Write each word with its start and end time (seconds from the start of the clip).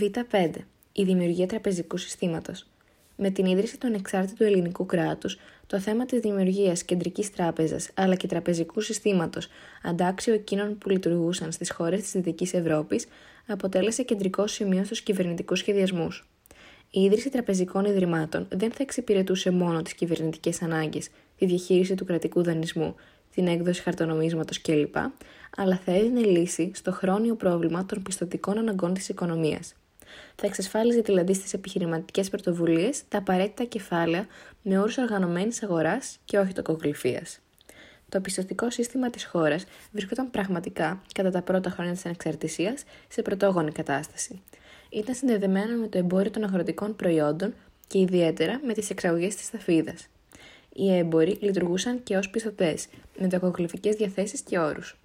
Β5. 0.00 0.50
Η 0.92 1.04
δημιουργία 1.04 1.46
τραπεζικού 1.46 1.96
συστήματος. 1.96 2.66
Με 3.16 3.30
την 3.30 3.46
ίδρυση 3.46 3.78
του 3.78 3.86
ανεξάρτητου 3.86 4.44
ελληνικού 4.44 4.86
κράτους, 4.86 5.38
το 5.66 5.80
θέμα 5.80 6.06
της 6.06 6.20
δημιουργίας 6.20 6.82
κεντρικής 6.82 7.30
τράπεζας 7.30 7.90
αλλά 7.94 8.14
και 8.14 8.26
τραπεζικού 8.26 8.80
συστήματος 8.80 9.48
αντάξιο 9.82 10.34
εκείνων 10.34 10.78
που 10.78 10.88
λειτουργούσαν 10.88 11.52
στις 11.52 11.70
χώρες 11.70 12.02
της 12.02 12.12
Δυτικής 12.12 12.54
Ευρώπης 12.54 13.06
αποτέλεσε 13.46 14.02
κεντρικό 14.02 14.46
σημείο 14.46 14.84
στους 14.84 15.00
κυβερνητικούς 15.02 15.58
σχεδιασμούς. 15.58 16.28
Η 16.90 17.00
ίδρυση 17.00 17.30
τραπεζικών 17.30 17.84
ιδρυμάτων 17.84 18.46
δεν 18.50 18.70
θα 18.70 18.82
εξυπηρετούσε 18.82 19.50
μόνο 19.50 19.82
τις 19.82 19.94
κυβερνητικές 19.94 20.62
ανάγκες, 20.62 21.08
τη 21.36 21.46
διαχείριση 21.46 21.94
του 21.94 22.04
κρατικού 22.04 22.42
δανεισμού, 22.42 22.94
την 23.34 23.46
έκδοση 23.46 23.82
χαρτονομίσματος 23.82 24.60
κλπ., 24.60 24.96
αλλά 25.56 25.80
θα 25.84 25.92
έδινε 25.92 26.20
λύση 26.20 26.70
στο 26.74 26.92
χρόνιο 26.92 27.34
πρόβλημα 27.34 27.86
των 27.86 28.02
πιστοτικών 28.02 28.58
αναγκών 28.58 28.94
της 28.94 29.08
οικονομίας. 29.08 29.74
Θα 30.36 30.46
εξασφάλιζε 30.46 31.00
δηλαδή 31.00 31.34
στις 31.34 31.52
επιχειρηματικές 31.52 32.30
πρωτοβουλίες 32.30 33.02
τα 33.08 33.18
απαραίτητα 33.18 33.64
κεφάλαια 33.64 34.26
με 34.62 34.78
όρους 34.78 34.98
οργανωμένης 34.98 35.62
αγοράς 35.62 36.18
και 36.24 36.38
όχι 36.38 36.52
τοκογλυφίας. 36.52 37.38
Το 38.08 38.20
πιστοτικό 38.20 38.70
σύστημα 38.70 39.10
της 39.10 39.24
χώρας 39.24 39.64
βρισκόταν 39.92 40.30
πραγματικά, 40.30 41.02
κατά 41.14 41.30
τα 41.30 41.42
πρώτα 41.42 41.70
χρόνια 41.70 41.92
της 41.92 42.04
ανεξαρτησίας, 42.04 42.84
σε 43.08 43.22
πρωτόγονη 43.22 43.72
κατάσταση. 43.72 44.42
Ήταν 44.88 45.14
συνδεδεμένο 45.14 45.76
με 45.76 45.86
το 45.86 45.98
εμπόριο 45.98 46.30
των 46.30 46.44
αγροτικών 46.44 46.96
προϊόντων 46.96 47.54
και 47.86 47.98
ιδιαίτερα 47.98 48.60
με 48.64 48.72
τις 48.72 48.90
εξαγωγές 48.90 49.36
της 49.36 49.50
ταφίδας. 49.50 50.06
Οι 50.72 50.96
έμποροι 50.96 51.38
λειτουργούσαν 51.40 52.02
και 52.02 52.16
ως 52.16 52.30
πιστωτές, 52.30 52.86
με 53.18 53.28
τοκογλυφικές 53.28 53.94
διαθέσεις 53.94 54.40
και 54.40 54.58
όρους. 54.58 54.96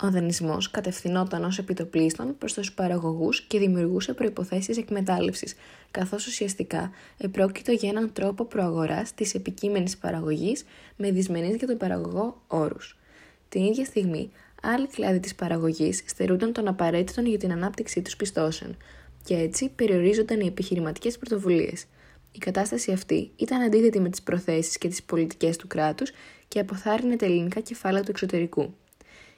Ο 0.00 0.10
δανεισμό 0.10 0.58
κατευθυνόταν 0.70 1.44
ως 1.44 1.58
επιτοπλίστων 1.58 2.38
προς 2.38 2.52
τους 2.52 2.72
παραγωγούς 2.72 3.40
και 3.40 3.58
δημιουργούσε 3.58 4.12
προποθέσει 4.12 4.74
εκμετάλλευσης, 4.78 5.54
καθώς 5.90 6.26
ουσιαστικά 6.26 6.90
επρόκειτο 7.18 7.72
για 7.72 7.88
έναν 7.88 8.12
τρόπο 8.12 8.44
προαγοράς 8.44 9.14
της 9.14 9.34
επικείμενης 9.34 9.98
παραγωγής 9.98 10.64
με 10.96 11.10
δυσμενείς 11.10 11.56
για 11.56 11.66
τον 11.66 11.76
παραγωγό 11.76 12.42
όρους. 12.46 12.98
Την 13.48 13.64
ίδια 13.64 13.84
στιγμή, 13.84 14.30
άλλοι 14.62 14.86
κλάδοι 14.86 15.20
της 15.20 15.34
παραγωγής 15.34 16.02
στερούνταν 16.06 16.52
των 16.52 16.68
απαραίτητων 16.68 17.26
για 17.26 17.38
την 17.38 17.52
ανάπτυξή 17.52 18.02
τους 18.02 18.16
πιστώσεων, 18.16 18.76
και 19.24 19.34
έτσι 19.34 19.68
περιορίζονταν 19.68 20.40
οι 20.40 20.46
επιχειρηματικές 20.46 21.18
πρωτοβουλίες. 21.18 21.84
Η 22.32 22.38
κατάσταση 22.38 22.92
αυτή 22.92 23.30
ήταν 23.36 23.60
αντίθετη 23.60 24.00
με 24.00 24.08
τις 24.08 24.22
προθέσεις 24.22 24.78
και 24.78 24.88
τις 24.88 25.02
πολιτικές 25.02 25.56
του 25.56 25.66
κράτους 25.66 26.10
και 26.48 26.60
αποθάρρυνε 26.60 27.16
τα 27.16 27.24
ελληνικά 27.24 27.60
κεφάλαια 27.60 28.02
του 28.02 28.10
εξωτερικού. 28.10 28.74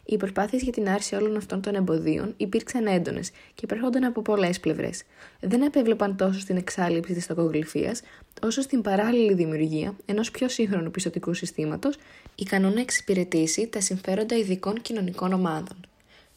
Οι 0.05 0.17
προσπάθειες 0.17 0.63
για 0.63 0.73
την 0.73 0.89
άρση 0.89 1.15
όλων 1.15 1.37
αυτών 1.37 1.61
των 1.61 1.75
εμποδίων 1.75 2.35
υπήρξαν 2.37 2.87
έντονες 2.87 3.31
και 3.55 3.67
προέρχονταν 3.67 4.05
από 4.05 4.23
πολλές 4.23 4.61
πλευρές. 4.61 5.03
Δεν 5.41 5.63
επέβλεπαν 5.63 6.17
τόσο 6.17 6.41
στην 6.41 6.57
εξάλληψη 6.57 7.15
της 7.15 7.27
τοκογλυφία, 7.27 7.97
όσο 8.43 8.61
στην 8.61 8.83
παράλληλη 8.83 9.35
δημιουργία 9.35 9.97
ενός 10.05 10.31
πιο 10.31 10.49
σύγχρονου 10.49 10.91
πιστοτικού 10.91 11.35
συστήματος, 11.35 11.97
ικανό 12.35 12.71
να 12.71 12.81
εξυπηρετήσει 12.81 13.67
τα 13.67 13.81
συμφέροντα 13.81 14.37
ειδικών 14.37 14.81
κοινωνικών 14.83 15.33
ομάδων. 15.33 15.77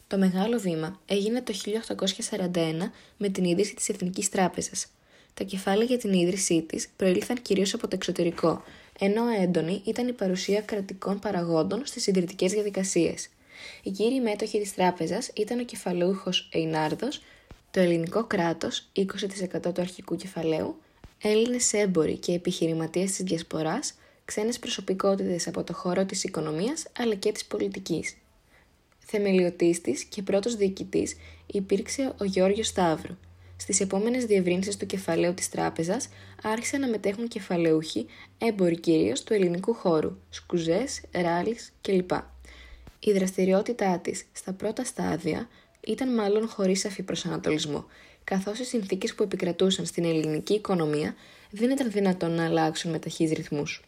Το 0.06 0.18
μεγάλο 0.18 0.58
βήμα 0.58 1.00
έγινε 1.06 1.42
το 1.42 1.52
1841 1.52 2.90
με 3.16 3.28
την 3.28 3.44
ίδρυση 3.44 3.74
της 3.74 3.88
Εθνικής 3.88 4.28
Τράπεζας. 4.28 4.86
Τα 5.34 5.44
κεφάλαια 5.44 5.84
για 5.84 5.98
την 5.98 6.12
ίδρυσή 6.12 6.62
της 6.62 6.88
προήλθαν 6.96 7.42
κυρίως 7.42 7.74
από 7.74 7.82
το 7.88 7.94
εξωτερικό, 7.94 8.62
ενώ 8.98 9.22
έντονη 9.42 9.82
ήταν 9.84 10.08
η 10.08 10.12
παρουσία 10.12 10.60
κρατικών 10.60 11.18
παραγόντων 11.18 11.82
στις 11.84 12.06
ιδρυτικές 12.06 12.52
διαδικασίες. 12.52 13.28
Οι 13.82 13.90
κύριοι 13.90 14.20
μέτοχοι 14.20 14.60
της 14.60 14.74
τράπεζας 14.74 15.30
ήταν 15.34 15.58
ο 15.58 15.64
κεφαλούχος 15.64 16.48
Εινάρδος, 16.52 17.22
το 17.70 17.80
ελληνικό 17.80 18.24
κράτος 18.24 18.88
20% 18.92 19.72
του 19.74 19.80
αρχικού 19.80 20.16
κεφαλαίου, 20.16 20.80
Έλληνες 21.22 21.72
έμποροι 21.72 22.16
και 22.16 22.32
επιχειρηματίες 22.32 23.12
της 23.12 23.24
διασποράς, 23.24 23.94
ξένες 24.24 24.58
προσωπικότητες 24.58 25.46
από 25.46 25.64
το 25.64 25.72
χώρο 25.72 26.04
της 26.04 26.24
οικονομίας 26.24 26.86
αλλά 26.98 27.14
και 27.14 27.32
της 27.32 27.44
πολιτικής. 27.44 28.16
Θεμελιωτής 28.98 29.80
της 29.80 30.04
και 30.04 30.22
πρώτος 30.22 30.56
διοικητής 30.56 31.16
υπήρξε 31.46 32.12
ο 32.20 32.24
Γιώργος 32.24 32.66
Σταύρου. 32.66 33.16
Στις 33.56 33.80
επόμενες 33.80 34.24
διευρύνσεις 34.24 34.76
του 34.76 34.86
κεφαλαίου 34.86 35.34
της 35.34 35.48
τράπεζας 35.48 36.08
άρχισαν 36.42 36.80
να 36.80 36.88
μετέχουν 36.88 37.28
κεφαλαιούχοι 37.28 38.06
έμποροι 38.38 38.80
κυρίως 38.80 39.22
του 39.22 39.32
ελληνικού 39.32 39.74
χώρου, 39.74 40.18
σκουζές, 40.30 41.00
ράλις 41.12 41.72
κλπ. 41.80 42.10
Η 43.00 43.12
δραστηριότητά 43.12 43.98
της 43.98 44.24
στα 44.32 44.52
πρώτα 44.52 44.84
στάδια 44.84 45.48
ήταν 45.80 46.14
μάλλον 46.14 46.48
χωρίς 46.48 46.80
σαφή 46.80 47.02
προσανατολισμό, 47.02 47.86
καθώς 48.24 48.58
οι 48.58 48.64
συνθήκες 48.64 49.14
που 49.14 49.22
επικρατούσαν 49.22 49.86
στην 49.86 50.04
ελληνική 50.04 50.54
οικονομία 50.54 51.14
δεν 51.50 51.70
ήταν 51.70 51.90
δυνατόν 51.90 52.30
να 52.30 52.44
αλλάξουν 52.44 52.90
με 52.90 52.98
ταχύς 52.98 53.30
ρυθμούς. 53.30 53.82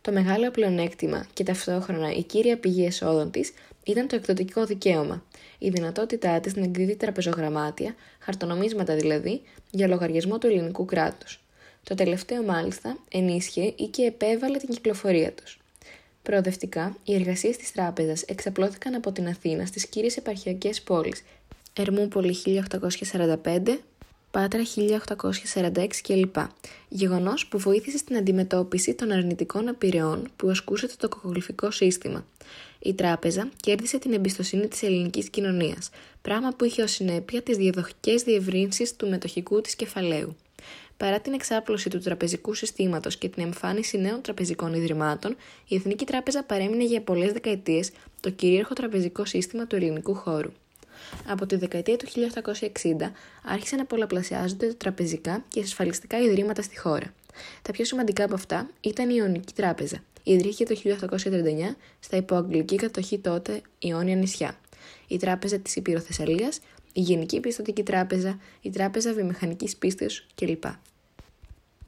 Το 0.00 0.12
μεγάλο 0.12 0.50
πλεονέκτημα 0.50 1.26
και 1.32 1.44
ταυτόχρονα 1.44 2.12
η 2.12 2.22
κύρια 2.22 2.58
πηγή 2.58 2.84
εσόδων 2.84 3.30
της 3.30 3.52
ήταν 3.84 4.08
το 4.08 4.16
εκδοτικό 4.16 4.64
δικαίωμα, 4.64 5.24
η 5.58 5.68
δυνατότητά 5.68 6.40
της 6.40 6.54
να 6.54 6.64
εκδίδει 6.64 6.96
τραπεζογραμμάτια, 6.96 7.94
χαρτονομίσματα 8.18 8.94
δηλαδή, 8.94 9.42
για 9.70 9.88
λογαριασμό 9.88 10.38
του 10.38 10.46
ελληνικού 10.46 10.84
κράτους. 10.84 11.44
Το 11.82 11.94
τελευταίο 11.94 12.42
μάλιστα 12.42 12.98
ενίσχυε 13.10 13.74
ή 13.76 13.86
και 13.86 14.02
επέβαλε 14.02 14.58
την 14.58 14.68
κυκλοφορία 14.68 15.32
τους. 15.32 15.58
Προοδευτικά, 16.24 16.96
οι 17.04 17.14
εργασίες 17.14 17.56
της 17.56 17.72
τράπεζας 17.72 18.22
εξαπλώθηκαν 18.22 18.94
από 18.94 19.12
την 19.12 19.28
Αθήνα 19.28 19.66
στις 19.66 19.86
κύριες 19.86 20.16
επαρχιακές 20.16 20.82
πόλεις 20.82 21.22
Ερμούπολη 21.72 22.34
1845, 22.34 23.78
Πάτρα 24.30 24.62
1846 24.64 25.86
κλπ. 26.02 26.36
Γεγονός 26.88 27.46
που 27.46 27.58
βοήθησε 27.58 27.98
στην 27.98 28.16
αντιμετώπιση 28.16 28.94
των 28.94 29.12
αρνητικών 29.12 29.68
απειραιών 29.68 30.30
που 30.36 30.48
ασκούσε 30.48 30.86
το 30.86 30.94
τοκογλυφικό 30.96 31.70
σύστημα. 31.70 32.26
Η 32.78 32.94
τράπεζα 32.94 33.48
κέρδισε 33.56 33.98
την 33.98 34.12
εμπιστοσύνη 34.12 34.68
της 34.68 34.82
ελληνικής 34.82 35.28
κοινωνίας, 35.28 35.90
πράγμα 36.22 36.50
που 36.56 36.64
είχε 36.64 36.82
ως 36.82 36.90
συνέπεια 36.90 37.42
τις 37.42 37.56
διαδοχικές 37.56 38.22
διευρύνσεις 38.22 38.96
του 38.96 39.08
μετοχικού 39.08 39.60
της 39.60 39.76
κεφαλαίου. 39.76 40.36
Παρά 40.96 41.20
την 41.20 41.32
εξάπλωση 41.32 41.90
του 41.90 41.98
τραπεζικού 41.98 42.54
συστήματος 42.54 43.16
και 43.16 43.28
την 43.28 43.42
εμφάνιση 43.42 43.98
νέων 43.98 44.22
τραπεζικών 44.22 44.74
ιδρυμάτων, 44.74 45.36
η 45.68 45.74
Εθνική 45.74 46.04
Τράπεζα 46.04 46.44
παρέμεινε 46.44 46.84
για 46.84 47.02
πολλές 47.02 47.32
δεκαετίες 47.32 47.90
το 48.20 48.30
κυρίαρχο 48.30 48.74
τραπεζικό 48.74 49.24
σύστημα 49.24 49.66
του 49.66 49.76
ελληνικού 49.76 50.14
χώρου. 50.14 50.52
Από 51.28 51.46
τη 51.46 51.56
δεκαετία 51.56 51.96
του 51.96 52.06
1860 52.06 53.10
άρχισαν 53.44 53.78
να 53.78 53.84
πολλαπλασιάζονται 53.84 54.66
τα 54.66 54.76
τραπεζικά 54.76 55.44
και 55.48 55.60
ασφαλιστικά 55.60 56.18
ιδρύματα 56.18 56.62
στη 56.62 56.78
χώρα. 56.78 57.14
Τα 57.62 57.72
πιο 57.72 57.84
σημαντικά 57.84 58.24
από 58.24 58.34
αυτά 58.34 58.70
ήταν 58.80 59.10
η 59.10 59.14
Ιωνική 59.16 59.52
Τράπεζα. 59.54 60.02
Ιδρύθηκε 60.22 60.64
το 60.64 60.96
1839 61.20 61.74
στα 62.00 62.16
υποαγγλική 62.16 62.76
κατοχή 62.76 63.18
τότε 63.18 63.62
Ιόνια 63.78 64.16
νησιά. 64.16 64.58
Η 65.08 65.16
Τράπεζα 65.16 65.58
της 65.58 65.76
Υπηροθεσσαλίας 65.76 66.60
η 66.96 67.00
Γενική 67.00 67.40
Πιστοτική 67.40 67.82
Τράπεζα, 67.82 68.38
η 68.60 68.70
Τράπεζα 68.70 69.12
Βιομηχανικής 69.12 69.76
Πίστεως 69.76 70.26
κλπ. 70.34 70.64